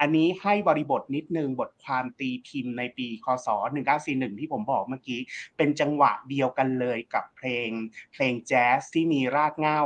[0.00, 3.48] อันนี้ให้บริบทนิดนึงบทความตีพิมพ์ในปีคศ
[3.94, 5.20] 1941 ที่ผมบอกเมื่อกี้
[5.56, 7.68] เป็นจังหวะเดียวกันเลยกับเพลง
[8.12, 9.80] เพลงแจ๊สที่มีรากเหง้า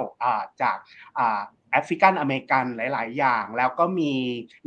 [0.63, 0.79] จาก
[1.75, 4.13] แอฟริกันอเมริกันหลาย ๆ อย่าง แล้วก็มี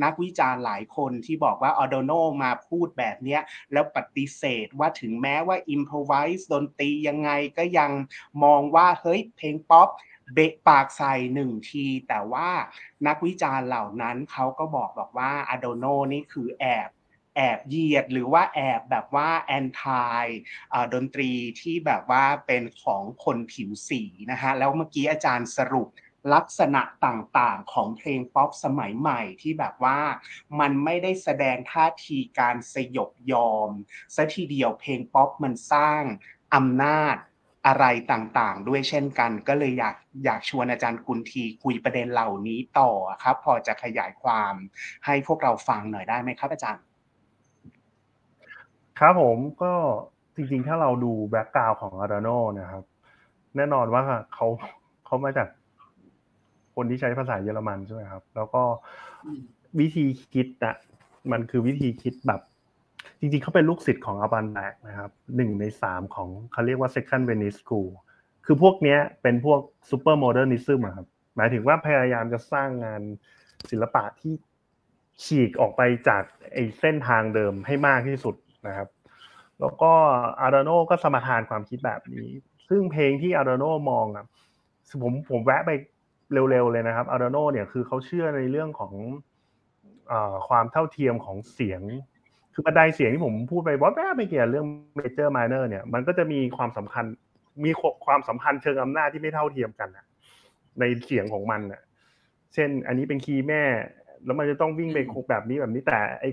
[0.04, 2.12] นักวิจารณ์หลายคนที่บอกว่าอดอร์โน
[2.44, 3.40] มาพูดแบบนี้
[3.72, 7.92] แล้วปฏิเสธว่าถึงแม้ว่า improvise ดนตรียังไงก็ยัง
[8.44, 9.90] มองว่าเฮ้ยเพลงป๊อป
[10.34, 12.50] เบะปากใส่หนึ่งที แต่ว่า
[13.08, 16.90] นักวิจารณ์เหล่านั้นเขาก็บอกบอกว่าอดอร์โนนี่คือแอบ
[17.36, 20.26] แอบเหยียดหรือว่าแอบแบบว่าแอนทาย
[20.94, 25.88] ดนตรีที่แบบว่าเป็นของคนผิวสีนะฮะแล้วเมื่อกี้อาจารย์สรุป
[26.34, 30.00] ลักษณะต่างๆ ของเพลงป๊อปสมัยใหม่ที่แบบว่า
[30.60, 33.70] มันไม่ได้แสดงท่าทีการสยบยอม
[34.16, 36.04] ซะทีเดียวเพลงป๊อปมันสร้าง
[36.56, 37.16] อำนาจ
[37.68, 42.92] อะไรต่างๆ ด้วยเช่นกัน ก็เลยอยากอยากชวนอาจารย์กุลทีคุยประเด็นเหล่านี้ต่อ
[43.24, 44.54] ครับ พอจะขยายความ
[45.06, 46.84] ให้พวกเราฟังหน่อยได้ไหมครับอาจารย์
[49.00, 49.74] ครับผมก็
[50.36, 52.84] จริงๆ ถ้าเราดูแบ็กกราวของอาร์โนนะครับ
[53.56, 54.48] แน่นอนว่าเขา
[55.06, 55.48] เขามาจาก
[56.78, 58.64] คนที่ใช้ภาษาเยอรมันใช่ไหมครับ แล้วก็
[59.80, 60.76] วิธีคิดอะ
[61.32, 62.42] มันคือวิธีคิดแบบ
[63.20, 67.90] จริงๆเขาเป็นลูกศิษย์ของอาบันแบกนะครับหนึ่งในสามของเขาเรียกว่า second Venice School
[68.46, 69.60] คือพวกนี้เป็นพวก
[69.90, 73.02] super modernism ครับหมายถึงว่าพยายามจะสร้างงาน
[73.70, 74.34] ศิลปะที่
[75.24, 78.36] ฉีกออกไปจากไอ้เส้นทางเดิมให้มากที่สุด
[78.68, 78.90] นะครับ
[79.60, 79.92] แล้วก็
[80.42, 82.30] อาร์โดโนก็สมทานความคิดแบบนี้
[82.70, 84.26] ซึ่งเพลงที่อาร์โดโนมองอะ
[85.04, 85.72] ผมผมแวะไป
[86.34, 88.94] เร็วๆเลยนะครับอาร์โดโนเนี่ยคือเขาเชื่อในเรื่องของ
[90.48, 91.82] ความเท่าเทียมของเสียง
[92.54, 94.66] คือบันไดเสียงที่ผมพูดไปว่าแม่ไม่เกี่ยวเรื่อง
[95.00, 97.06] major minor เนี่ยมันก็จะมีความสำคัญ
[97.66, 97.72] มี
[98.06, 99.90] ความสัมพันธ์เชิงอำนาจที่ไม่เท่าเทียมกัน
[100.80, 101.62] ในเสียงของมัน
[102.54, 103.64] เช่น อันนี้เป็น key แม่
[104.26, 104.98] แล้วมันจะต้องวิ่งไป
[105.30, 106.30] แบบนี้แบบนี้แต่ไอ้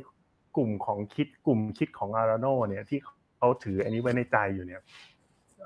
[0.57, 2.99] กลุ่มของคิดกลุ่มคิดของอดอร์โนเนี่ยที่
[3.39, 4.83] เขาถืออันนี้ไว้ในใจอยู่เนี่ย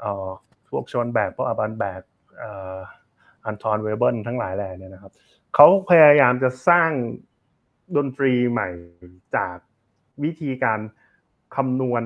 [0.01, 0.29] เอ่อ
[0.69, 2.03] พวก Schoenberg พวก Alban Berg
[2.39, 5.13] เอ Anton Webern ทั้งหลายแหล่เนี่ยนะครับ
[5.55, 6.91] เขาพยายามจะสร้าง
[7.97, 8.69] ดนตรีใหม่
[9.37, 9.57] จาก
[10.25, 10.81] วิธีการ
[11.57, 12.03] คำนวณ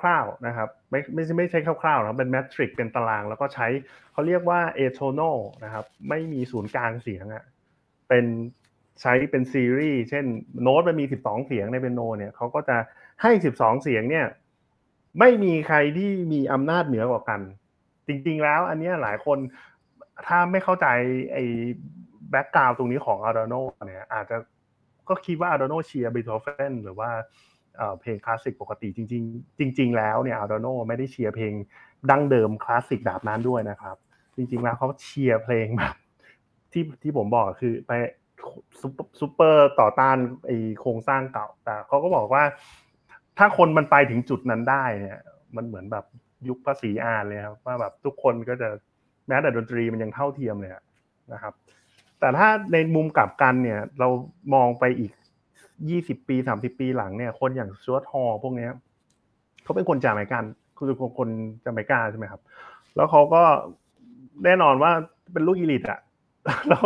[0.00, 3.66] คร่าวๆนะครับ ไม่ไม่ไม่ใช่คร่าวๆนะเป็นแมทริกเป็นตาราง แล้วก็ใช้
[4.12, 5.20] เขาเรียกว่าเอโทโน
[5.64, 7.44] นะครับ ไม่มีศูนย์กลางเสียงอะ
[8.08, 8.24] เป็น
[9.00, 10.24] ใช้เป็นซีรีส์เช่น
[10.62, 12.76] โน้ตมันมีสิบสองเสียงในเป็นโนเนี่ยเขาก็จะ
[13.22, 14.26] ให้สิบสองเสียงเนี่ย
[15.18, 17.40] ไม่มีใครที่มีอำนาจเหนือกว่ากัน
[18.06, 19.38] จริงๆแล้วอันนี้หลายคน
[20.26, 20.86] ถ้าไม่เข้าใจ
[21.32, 21.44] ไอ้
[22.30, 23.54] background ตรงนี้ของอดอร์โน
[23.86, 24.36] เนี่ยอาจจะ
[25.08, 27.10] ก็คิดว่าอดอร์โนเชียร์บีโธเฟนหรือว่า
[28.00, 31.52] เพลงคลาสสิกปกติจริง ๆ จริง ๆ แล้วเนี่ยอดอร์โนไม่ได้เชียร์เพลง
[32.10, 33.96] ดั้งเดิมคลาสสิกแบบนั้นด้วยนะครับ
[34.36, 35.94] จริง ๆ แล้วเขาเชียร์เพลงแบบ
[36.72, 37.92] ที่ที่ผมบอกคือไป
[39.20, 42.42] ซูเปอร์ต่อต้านไอโครงสร้างเก่า แต่เขาก็บอกว่า
[43.38, 45.20] ถ้าคนมันไปถึงจุดนั้นได้เนี่ย
[45.56, 46.04] มันเหมือนแบบ
[46.48, 48.68] ยุคพระศรีอาริย์เลยครับว่าแบบทุกคนก็จะ
[49.30, 50.72] แม้แต่ดนตรีมันยังเท่าเทียมเลย
[51.32, 51.54] นะครับ
[52.20, 54.08] แต่ถ้าในมุมกลับกันเนี่ย เรา
[54.54, 55.12] มองไปอีก
[55.90, 58.70] ยี่สิบปีสามสิบปีหลังเนี่ย คนอย่างชวตฮอพวกเนี้ย
[59.64, 60.44] เขาเป็นคนจาไมกัน
[60.78, 61.28] คือคน
[61.64, 62.40] จาไมกาใช่ไหมครับ
[62.96, 63.42] แล้วเขาก็
[64.44, 64.92] แน่นอนว่า
[65.32, 66.00] เป็นลูกอีลิตอะ
[66.68, 66.84] แล้ว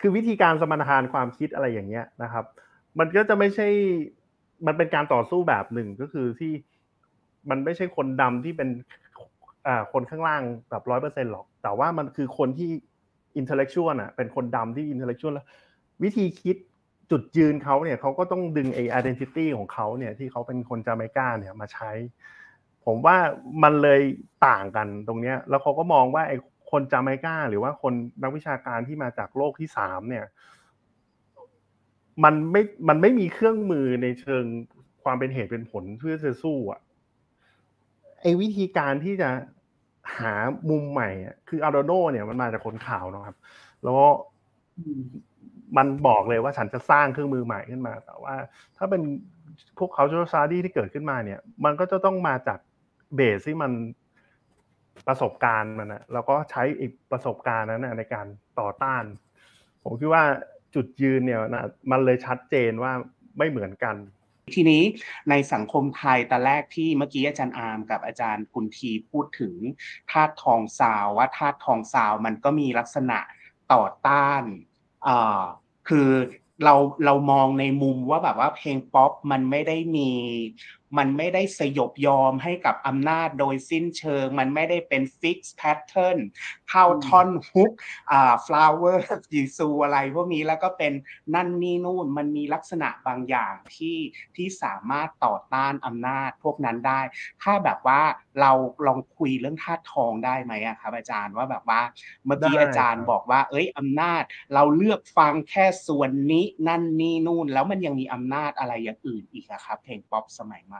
[0.00, 2.44] คือวิธีการสมรรถานความคิดอะไรอย่างเงี้ยนะครับ
[2.98, 3.68] มันก็จะไม่ใช่
[4.66, 6.52] มันเป็นการต่อสู้แบบหนึ่งก็คือที่
[7.50, 8.68] มันไม่ใช่คนดำที่เป็น
[9.92, 12.70] คนข้างล่างแบบร้อยเปอร์เซ็นต์หรอก แต่ว่ามันคือคนที่
[13.36, 15.46] intellectual อะเป็นคนดำที่ intellectual แล้ว
[16.02, 16.56] วิธีคิด
[17.10, 21.90] จุดยืนเขาเนี่ยเขาก็ต้องดึงไอ้ identity ของเขาเนี่ยที่เขาเป็นคนจาเมกาเนี่ยมาใช้
[22.86, 23.16] ผมว่า
[23.62, 24.02] มันเลย
[24.46, 26.36] ต่างกันตรงเนี้ย แล้วเขาก็มองว่าไอ้
[26.70, 27.92] คนจาเมกาหรือว่าคน
[28.22, 30.24] นักวิชาการที่มาจากโลกที่สามเนี่ย
[32.24, 34.44] มันไม่มันไม่มีเครื่องมือในเชิง
[35.02, 36.80] ความเป็นเหตุเป็นผลเพื่อจะสู้อะ
[38.20, 39.30] ไอ้วิธีการที่จะ
[40.18, 40.34] หา
[40.70, 43.36] มุมใหม่อะคืออาร์โดโนเนี่ยมันมาจากคนข่าวนะครับ
[43.84, 44.00] แล้ว
[45.76, 48.34] มันบอกเลยว่าฉันจะสร้างเครื่องมือใหม่ขึ้นมา แต่ว่า
[48.76, 49.02] ถ้าเป็น
[49.78, 52.58] พวกเขาโจซาดี้ที่เกิดขึ้นมาเนี่ย มันก็จะต้องมาจาก
[53.14, 53.72] เบสที่มัน
[55.06, 58.26] ประสบการณ์มันนะแล้วก็ใช้อีกประสบการณ์นั้นในการ
[58.60, 59.04] ต่อต้าน
[59.82, 60.24] ผมคิดว่า
[60.74, 62.92] จุดยืนเนี่ยนะมันเลยชัดเจนว่า
[63.38, 63.96] ไม่เหมือนกัน
[64.54, 64.82] ทีนี้
[65.30, 69.54] ในสังคมไทยตอนแรกที่เมื่อกี้อาจารย์อาร์มกับอาจารย์คุณทีพูดถึง
[70.10, 73.18] ธาตุทองซาวด์ว่าธาตุทองซาวด์มันก็มีลักษณะ
[73.72, 74.42] ต่อต้าน
[75.06, 75.42] อ่า
[75.88, 76.08] คือ
[76.64, 80.10] เราเรามองในมุมว่าแบบว่าเพลงป๊อปมันไม่ได้มี
[80.98, 86.18] มันไม่ได้สยบยอมให้กับอำนาจโดยสิ้นเชิง มันไม่ได้เป็น fix pattern
[86.70, 87.72] เข้าท่อนฮุก
[88.10, 90.92] อ่า Flower จีซูอะไรพวกนี้แล้วก็เป็น
[91.34, 93.98] นั่นนี่นู่นมันมีลักษณะบางอย่างที่
[94.36, 97.00] ที่สามารถต่อต้านอำนาจพวกนั้นได้
[97.42, 98.00] ถ้าแบบว่า
[98.40, 98.52] เรา
[98.86, 101.80] ลองคุยเรื่องธาตุทองได้ไหมอะครับอาจารย์ว่าแบบว่า
[102.26, 104.22] เมื่อกี้อาจารย์บอกว่า เอ้ยอำนาจ
[104.54, 110.76] เราเลือกฟังแค่ส่วนนี้นั่นนี่นู่น แล้วมันยังมีอำนาจอะไรอย่างอื่นอีกอะครับเพลงป๊อปสมัยใหม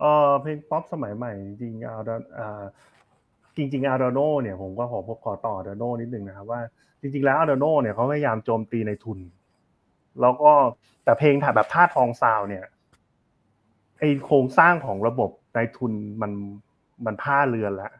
[0.00, 2.10] เออเพลงป๊อปสมัยใหม่จริงๆอาร์ด
[3.56, 6.60] จริงๆอาร์โดโนเนี่ยผมก็ขอพขอต่ออาร์โดโนนิดนึงนะครับว่า
[7.00, 9.18] จริงๆแล้วอาร์โดโนเนี่ยเขาพยายามโจมตีนายทุน
[10.20, 10.52] แล้วก็
[11.04, 12.64] แต่เพลงแบบธาตุทองซาวด์เนี่ย
[13.98, 16.32] ไอโครงสร้างของระบบนายทุนมัน
[17.06, 17.92] มันพร่าเลือนแล้ว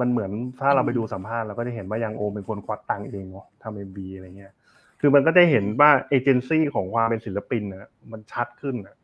[0.00, 4.52] มันเหมือนถ้าเราไปดูสัมภาษณ์เราก็จะเห็นว่ายังโอมเป็นคนควักตังเองเนาะทำ MV อะไรเงี้ย
[5.00, 8.96] คือมันก็จะเห็นว่าเอเจนซี่ของความเป็นศิลปินนะมันชัดขึ้นนะ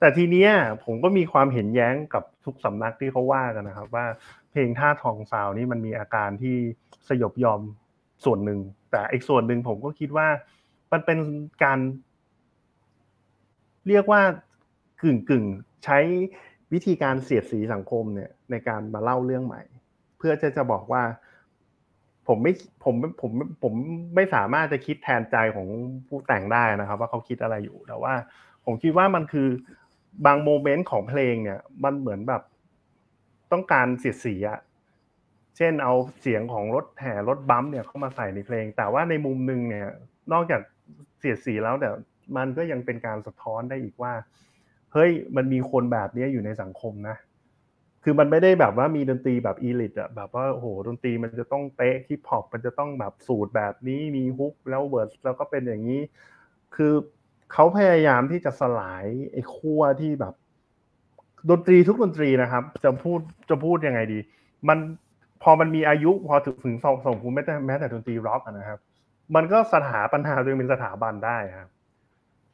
[0.00, 0.50] แต่ทีเนี้ย
[0.84, 4.06] ผมก็มีความเห็นแย้งกับทุกสำนักที่เขาว่ากันนะครับ ว่า
[4.50, 6.56] เพลงท่าทองซาวนี่มันมีอาการที่
[7.08, 7.60] สยบยอม
[8.24, 8.60] ส่วนหนึ่ง
[8.90, 10.28] แต่อีกส่วนหนึ่งผมก็คิดว่า
[10.92, 11.18] มันเป็น
[11.64, 11.78] การ
[13.88, 14.22] เรียกว่า
[15.02, 15.44] กึ่งกึ่ง
[15.84, 15.98] ใช้
[16.72, 19.62] วิธีการเสียดสีสังคมเนี่ยในการมาเล่าเรื่องใหม่
[20.18, 21.02] เพื่อจะจะบอกว่า
[22.28, 22.52] ผมไม่
[22.84, 23.30] ผมผม
[23.62, 23.72] ผม
[24.14, 25.66] ไม่สามารถจะคิดแทนใจของ
[26.06, 28.14] ผู้แต่งได้นะครับ ว่าเขาคิดอะไรอยู่แต่ว่า
[28.64, 29.48] ผมคิดว่ามันคือ
[30.26, 32.42] บาง moment ของเพลงเนี่ย มันเหมือนแบบ
[33.52, 34.60] ต้องการเสียดสีอะ
[35.56, 39.86] เช่นเอาเสียงของรถแห่รถบัมเนี่ยเข้ามาใส่ในเพลง แต่ว่าในมุมหนึ่งเนี่ย
[40.32, 40.60] นอกจาก
[41.18, 41.90] เสียดสีแล้วแต่
[42.36, 44.12] มันก็ยังเป็นการสะท้อนได้อีกว่า
[44.92, 47.16] เฮ้ยมันมีคนแบบนี้อยู่ในสังคมนะ
[48.04, 56.00] คือมันไม่ได้แบบว่ามีดนตรีแบบ elite อะแบบว่าโอ้โหดนตรีมันจะต้องเป๊ะฮิปฮอปมันจะต้องแบบสูตรแบบนี้มี hook แล้ว verse แล้วก็เป็นอย่างนี้
[56.74, 56.92] คือ
[57.52, 60.34] เขาพยายามที่จะสลายไอ้ขั้วที่แบบ
[61.50, 64.18] ดนตรีทุกดนตรีนะครับ จะพูดจะพูดยังไงดี
[64.68, 64.78] มัน
[65.42, 68.78] พอมันมีอายุพอถึงถึงส่งส่งคุณแม้แต่แม้แต่ดนตรีร็อกนะครับ
[69.34, 71.68] มันก็สถาปัญหาตัวเองเป็นสถาบันได้ครับ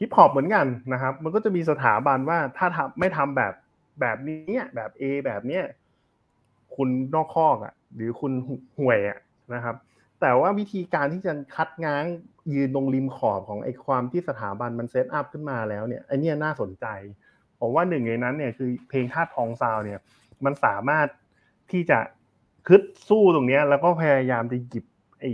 [0.00, 3.52] ฮิปฮอปเหมือนกันนะครับ มันก็จะมีสถาบันว่าถ้าทำไม่ทำแบบ
[4.00, 5.64] แบบนี้แบบ A แบบเนี้ย
[6.76, 8.32] คุณนอกคอกอะ หรือคุณ
[8.78, 9.18] ห่วยอะ
[9.54, 9.76] นะครับ
[10.20, 12.04] แต่ว่าวิธีการที่จะคัดง้าง
[12.54, 16.86] ยืนตรงริมขอบของไอ้ความที่สถาบันมัน set up ขึ้นมาแล้วเนี่ยไอ้นี่น่าสนใจ
[17.60, 19.98] ผมว่าหนึ่งในนั้นเนี่ยคือเพลงธาตุทองซาวด์เนี่ย
[20.44, 21.06] มันสามารถ
[21.72, 21.98] ที่จะ
[22.68, 24.84] ฮึดสู้ตรงเนี้ย แล้วก็พยายามจะหยิบ
[25.20, 25.32] ไอ้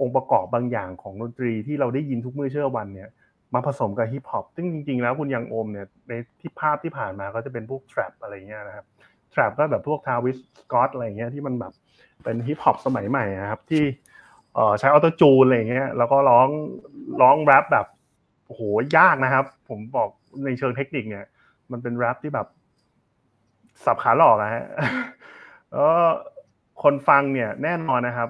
[0.00, 3.08] องค์ประกอบบางอย่างของดนตรีที่เราได้ยินทุกเมื่อเชื่อวันเนี่ย
[3.54, 8.86] มาผสมกับฮิปฮอปซึ่งจริง ๆ แล้วคุณยังโอมเนี่ยในที่ภาพที่ผ่านมาก็จะเป็นพวกทรั p อะไรเงี้ยนะครับ
[9.34, 11.72] trap ก็แบบพวก Travis Scott อะไรเงี้ยที่มันแบบ
[12.24, 13.82] เป็นฮิปฮอปสมัยใหม่นะครับที่
[14.54, 16.48] เอ่อใช้ autotune อะไรเงี้ยแล้วก็ร้อง
[17.20, 17.86] ร้องแรปแบบ
[18.46, 18.62] โอ้โห
[18.96, 20.08] ยากนะครับ ผมบอก
[20.44, 21.24] ในเชิงเทคนิคเนี่ย
[21.70, 22.46] มันเป็นแรปที่แบบ
[23.84, 24.64] สับขาหลอกอะฮะ
[25.72, 25.92] แล้ว
[26.82, 28.28] คนฟังเนี่ยแน่นอนนะครับ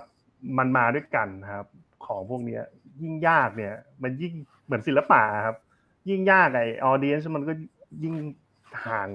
[0.59, 1.67] มันมาด้วยกันนะครับ
[2.07, 2.63] ของพวกเนี้ย
[3.03, 4.33] ยิ่งยากเนี่ย มันยิ่ง
[4.65, 5.57] เหมือนศิลปะครับ
[6.09, 7.53] ยิ่งยากไอออเดียนมันก็
[8.03, 8.15] ยิ่ง
[8.87, 9.09] ห่าง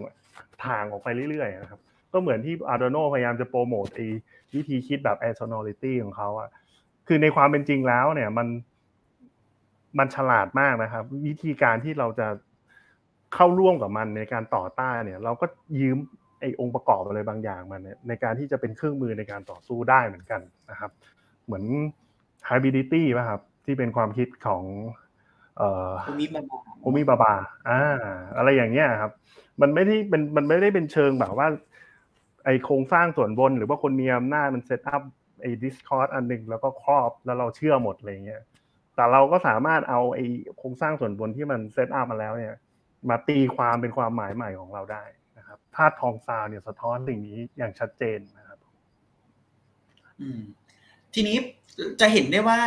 [0.66, 1.82] ทางออกไปเรื่อยๆนะครับ
[2.14, 4.00] ก็เหมือนที่ Arduino พยายามจะโปรโมทไอ
[4.56, 6.50] วิธีคิดแบบ air sonority ของเขาอะ
[7.12, 8.48] คือในความเป็นจริงแล้ว เนี่ย มัน
[10.00, 12.28] มันฉลาดมากนะครับ วิธีการที่เราจะ
[13.34, 15.46] เข้าร่วมกับมันในการต่อต้านเนี่ย เราก็
[15.80, 15.98] ยืม
[16.40, 20.92] ไอ้องค์ประกอบอะไรบางอย่างมันเนี่ยในการที่จะเป็นเครื่องมือในการต่อสู้ได้เหมือนกันนะครับ
[21.46, 21.64] เหมือน
[22.50, 24.64] hybridity ป่ะครับ ที่เป็นความคิดของ
[25.58, 27.34] เอ่อโฮมิบาบาโฮมิบาบา
[27.70, 27.82] อ่า
[28.38, 29.12] อะไรอย่างเงี้ยครับ
[29.62, 31.48] มันไม่ได้เป็นมันไม่ได้เป็นเชิงแบบว่า
[32.46, 35.02] ไอโครงสร้างส่วนบน หรือว่าคนมีอำนาจมัน set up
[35.42, 38.42] ไอ้ discourse อันหนึ่งแล้วก็ครอบแล้วเราเชื่อหมดอะไรเงี้ย
[38.96, 40.26] แต่เราก็สามารถเอาไอ้
[40.58, 42.56] โครงสร้างส่วนบนที่มัน set up มาแล้วเนี่ย
[43.10, 45.04] มาตีความเป็นความหมายใหม่ของเราได้
[45.38, 48.58] นะครับธาตุทองซาวด์เนี่ยสะท้อนสิ่งนี้อย่างชัดเจนนะครับ
[51.14, 51.38] ทีนี้
[52.02, 52.60] จะเห็นได้ว่า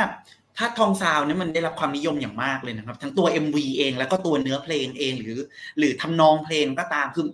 [0.57, 5.39] ถ้าทองซาวเนี่ยมันได้รับความนิยมอย่างมากเลยนะครับ ทั้งตัว MV เองแล้วก็ตัวเนื้อเพลงเองหรือ
[5.79, 7.27] หรือทำนองเพลงก็ตามคือ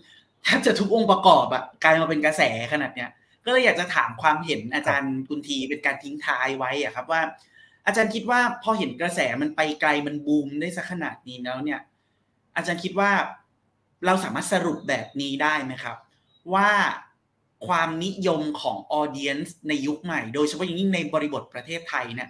[0.43, 3.11] แทบจะทุกองค์ประกอบอะกลายมาเป็นกระแสขนาดเนี้ย
[3.45, 7.23] ก็เลยอยากจะถามความเห็นอาจารย์กุนทีเป็นการทิ้งท้ายไว้อะครับว่า
[7.87, 11.81] อาจารย์คิดว่าพอเห็นกระแสมันไปไกลมันบูมได้สักขนาดนี้แล้วเนี่ย
[12.57, 13.11] อาจารย์คิดว่า
[14.07, 15.97] เราสามารถสรุปแบบนี้ได้ไหมครับ
[16.55, 16.71] ว่า
[17.67, 22.29] ความนิยมของออเดียนในยุคใหม่ โดยเฉพาะอย่างยิ่งในบริบทประเทศไทยเนี่ย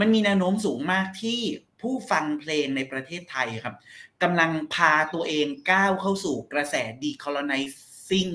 [0.00, 1.40] มันมีแนวโน้มสูงมากที่
[1.80, 3.76] ผู้ฟังเพลงในประเทศไทยครับ
[4.22, 8.32] กำลังพาตัวเองก้าวเข้าสู่กระแส decolonizing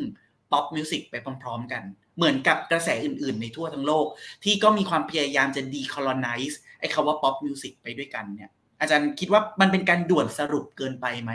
[0.51, 1.83] pop music ไปพร้อมๆกัน
[2.17, 4.05] เหมือนกับกระแสอื่นๆ ในทั่วทั้งโลก
[4.43, 8.49] ที่ก็มีความพยายามจะ decolonize ไอ้คำว่า pop music ไปด้วยกันเนี่ย
[8.81, 11.31] อาจารย์คิดว่ามันเป็นการด่วนสรุปเกินไปไหม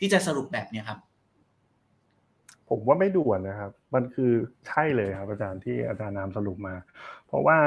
[0.00, 0.98] ที่จะสรุปแบบเนี้ยครับ
[2.68, 4.32] ผมว่าไม่ด่วนนะครับ มันคือ
[4.68, 6.74] ใช่เลยครับ อาจารย์ที่อาจารย์นามสรุปมา
[7.26, 7.58] เพราะว่า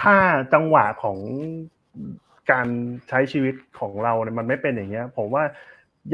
[0.00, 0.16] ถ้า
[0.54, 1.18] จังหวะของ
[2.52, 2.68] การ
[3.08, 5.44] ใช้ชีวิตของเราเนี่ยมันไม่เป็นอย่างเงี้ย ผมว่า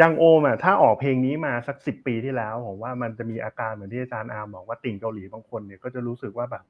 [0.01, 6.65] ยังโอมอะถ้าออกเพลงนี้มาสักสิบปีที่แล้วผมว่ามันจะมีอาการเหมือนที่อาจารย์อาร์มบอกว่าติ่งเกาหลีบางคนเนี่ยก็จะรู้สึกว่าแบบ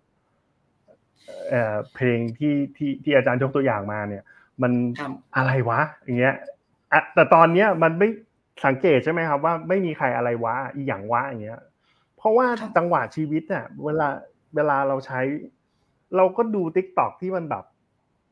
[1.51, 4.25] เอ่อเพลงที่ที่ที่อาจารย์ยกตัวอย่างมาเนี่ย
[4.63, 6.35] มันครับอะไรวะ อย่างเงี้ย
[6.93, 8.09] อะแต่ตอนเนี้ยมันไม่
[8.67, 11.61] สังเกตใช่ไหมครับ ว่าไม่มีใครอะไรวะอีหยังวะอย่างเงี้ย
[12.17, 14.09] เพราะว่าครับจังหวะชีวิตอะเวลา
[14.55, 15.21] เวลาเราใช้
[16.17, 17.65] เราก็ดู TikTok ที่มันแบบ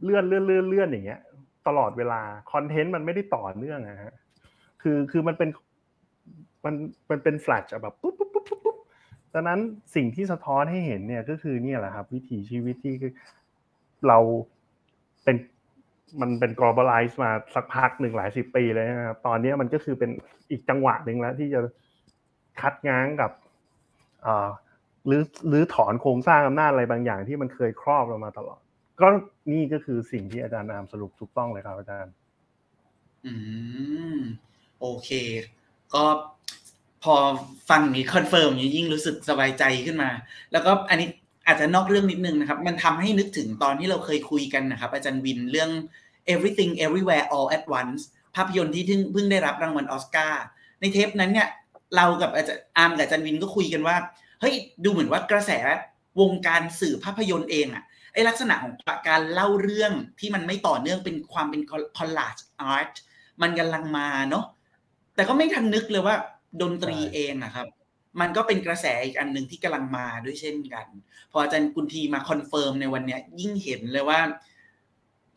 [0.02, 1.20] เลื่อนเลื่อนเลื่อนเลื่อนอย่างเงี้ย
[1.66, 2.20] ตลอดเวลา
[2.52, 4.14] content มันไม่ได้ต่อเนื่องอะฮะ
[4.86, 5.50] คือคือมันเป็น
[6.64, 6.74] มัน
[7.10, 8.76] มันเป็นแฟลชอะแบบปุ๊บปุ๊บปุ๊บปุ๊บปุ๊บ
[9.34, 9.60] ดังนั้น
[9.94, 12.94] สิ่งที่สะท้อนให้เห็นเนี่ยก็คือเนี่ยแหละครับ วิถีชีวิตที่
[14.08, 14.18] เรา
[15.24, 15.36] เป็น
[16.20, 20.10] มันเป็น globalize มาสักพักหนึ่งหลายสิบปีเลยนะครับ ตอนนี้มันก็คือเป็น
[20.50, 21.60] อีกจังหวะหนึ่งแล้ว ที่จะ
[22.60, 23.30] คัดง้างกับ
[25.06, 28.60] หรือหรือถอนโครงสร้างอำนาจอะไรบางอย่างที่มันเคยครอบเรามาตลอด
[29.00, 29.06] ก็
[29.52, 32.12] นี่ก็คือสิ่งที่อาจารย์อาร์มสรุปถูกต้องเลยครับอาจารย์
[33.26, 33.34] อื
[34.16, 34.20] ม
[34.86, 35.10] โอเค
[35.94, 36.04] ก็
[37.04, 37.14] พอ
[37.70, 40.10] ฟังนี้ confirm นี้ยิ่งรู้สึกสบายใจขึ้นมา
[40.52, 41.08] แล้วก็อันนี้
[41.46, 45.70] อาจจะนอกเรื่องนิดนึงนะครับ มันทำให้นึกถึงตอนที่เราเคยคุยกันนะครับ อาจารย์วินเรื่อง
[46.32, 48.00] everything everywhere all at once
[48.36, 50.44] ภาพยนตร์ที่เพิ่งเพิ่งได้รับรางวัลออสการ์
[50.80, 51.48] ในเทปนั้นเนี่ย
[51.96, 53.96] เรากับอาจารย์อาร์มกับอาจารย์วินก็คุยกันว่า
[54.40, 55.50] เฮ้ยดูเหมือนว่ากระแส
[56.20, 58.72] วงการสื่อภาพยนตร์เองอะไอลักษณะของ
[59.08, 61.62] การเล่าเรื่องที่มันไม่ต่อเนื่องเป็นความเป็น
[61.98, 62.42] collage
[62.74, 62.94] art
[63.42, 64.44] มันกำลังมาเนาะ
[65.14, 66.16] แต่ก็ไม่ทันนึกเลยว่า
[66.62, 67.66] ดนตรีใช่เองอะครับ
[68.20, 70.86] มันก็เป็นกระแสอีกอันหนึ่งที่กำลังมาด้วยเช่นกัน
[71.32, 74.20] พออาจารย์กุนทีมา confirm ในวันเนี้ย ยิ่งเห็นเลยว่า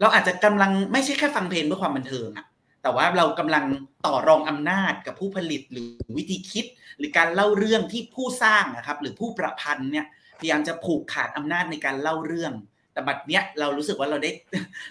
[0.02, 2.46] เราอาจจะกำลังไม่ใช่แค่ฟังเพลงเพื่อความบันเทิงอะ
[2.84, 3.66] แต่ว่าเรากำลัง
[4.06, 5.88] ต่อรองอำนาจกับผู้ผลิตหรือ
[6.18, 6.66] วิธีคิด
[6.98, 10.06] หรือการเล่าเรื่องที่ผู้สร้างนะครับ หรือผู้ประพันธ์เนี่ย
[10.40, 12.54] พยายามจะผูกขาดอำนาจในการเล่าเรื่อง
[12.98, 14.32] แต่บัดเนี้ยเรารู้สึกว่าเราได้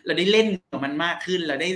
[0.07, 1.69] เราได้เล่นกับมันมากขึ้น เราได้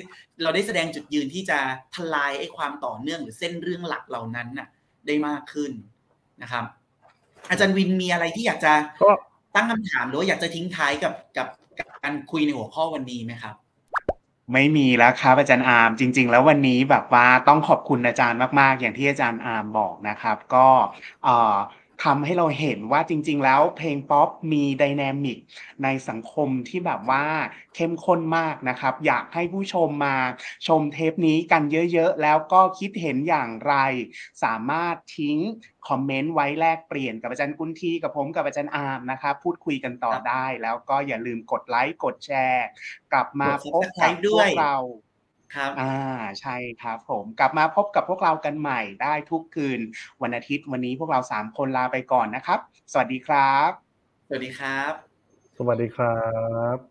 [0.43, 1.59] เราได้แสดงจุดยืนที่จะ
[1.95, 4.69] ทลายไอ้ความต่อเนื่องหรือเส้นเรื่องหลักเหล่านั้นน่ะ
[5.07, 5.73] ได้มากขึ้น
[6.43, 6.65] นะครับ
[7.51, 9.11] อาจารย์วินมีอะไรที่อยากจะก็
[9.55, 13.55] ตั้งคำถามหรือว่าอยากจะทิ้งท้ายกับกับกับการคุยในหัวข้อวันนี้ไหมครับ
[14.53, 20.67] ไม่มีแล้วครับอาจารย์อาร์มจริง ๆ แล้ววันนี้แบบว่าต้องขอบคุณอาจารย์มาก ๆ อย่างที่อาจารย์อาร์มบอกนะครับ ก็
[21.25, 21.55] เอ่อ
[22.05, 25.39] ทำให้เราเห็นว่าจริง ๆ แล้วเพลงป๊อปมี dynamic
[25.83, 27.25] ในสังคมที่แบบว่า
[27.75, 30.17] เข้มข้นมากนะครับ อยากให้ผู้ชมมา
[30.67, 33.75] ชมเทปนี้กันเยอะ ๆ แล้วก็คิดเห็นอย่างไร
[34.45, 35.39] สามารถทิ้ง
[35.89, 42.67] คอมเมนต์ไว้แลกเปลี่ยนกับอาจารย์กุนทีกับผมกับอาจารย์อาร์มนะครับ พูดคุยกันต่อครับได้ แล้วก็อย่าลืมกดไลค์กดแชร์
[43.13, 44.77] กลับมากดพบกับ Subscribe พด้ววยกเรา
[45.55, 45.95] ครับอ่า
[46.41, 49.81] ใช่ครับผมกลับมาพบกับพวกเรากันใหม่ได้ทุกคืน
[50.23, 52.59] วันอาทิตย์วันนี้พวกเราสามคนลาไปก่อนนะครับ
[52.93, 53.71] สวัสดีครับ
[54.29, 54.93] สวัสดีครับ
[55.59, 56.17] สวัสดีครั
[56.75, 56.90] บ